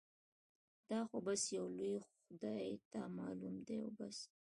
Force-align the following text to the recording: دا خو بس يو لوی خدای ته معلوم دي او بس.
دا 0.89 0.99
خو 1.07 1.17
بس 1.25 1.41
يو 1.57 1.65
لوی 1.77 1.95
خدای 2.19 2.73
ته 2.91 2.99
معلوم 3.17 3.55
دي 3.67 3.75
او 3.83 3.89
بس. 3.97 4.17